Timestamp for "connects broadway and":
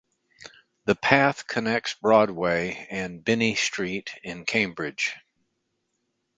1.45-3.23